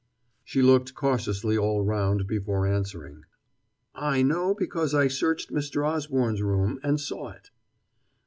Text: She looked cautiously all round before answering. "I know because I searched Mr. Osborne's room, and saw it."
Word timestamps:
She 0.43 0.63
looked 0.63 0.95
cautiously 0.95 1.55
all 1.59 1.83
round 1.83 2.25
before 2.25 2.65
answering. 2.65 3.25
"I 3.93 4.23
know 4.23 4.55
because 4.55 4.95
I 4.95 5.07
searched 5.07 5.51
Mr. 5.53 5.87
Osborne's 5.87 6.41
room, 6.41 6.79
and 6.81 6.99
saw 6.99 7.29
it." 7.29 7.51